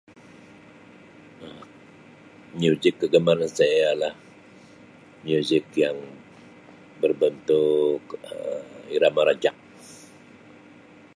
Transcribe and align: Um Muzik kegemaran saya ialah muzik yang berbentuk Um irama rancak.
Um 1.45 1.57
Muzik 2.59 2.95
kegemaran 2.99 3.45
saya 3.57 3.73
ialah 3.89 4.13
muzik 5.25 5.65
yang 5.83 5.93
berbentuk 7.01 8.01
Um 8.31 8.67
irama 8.95 9.21
rancak. 9.29 9.53